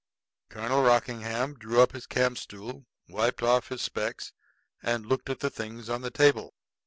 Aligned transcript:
Colonel 0.49 0.81
Rockingham 0.81 1.53
drew 1.59 1.79
up 1.79 1.91
his 1.91 2.07
campstool, 2.07 2.87
wiped 3.07 3.43
off 3.43 3.67
his 3.67 3.83
specs, 3.83 4.33
and 4.81 5.05
looked 5.05 5.29
at 5.29 5.41
the 5.41 5.51
things 5.51 5.89
on 5.89 6.01
the 6.01 6.09
table. 6.09 6.55